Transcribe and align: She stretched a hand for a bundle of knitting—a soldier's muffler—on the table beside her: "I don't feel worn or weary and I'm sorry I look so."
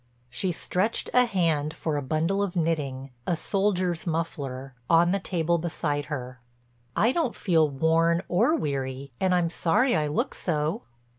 She 0.31 0.51
stretched 0.51 1.11
a 1.13 1.25
hand 1.25 1.75
for 1.75 1.95
a 1.95 2.01
bundle 2.01 2.41
of 2.41 2.55
knitting—a 2.55 3.35
soldier's 3.35 4.07
muffler—on 4.07 5.11
the 5.11 5.19
table 5.19 5.59
beside 5.59 6.05
her: 6.05 6.41
"I 6.95 7.11
don't 7.11 7.35
feel 7.35 7.69
worn 7.69 8.23
or 8.27 8.55
weary 8.55 9.11
and 9.19 9.35
I'm 9.35 9.51
sorry 9.51 9.95
I 9.95 10.07
look 10.07 10.33
so." 10.33 10.81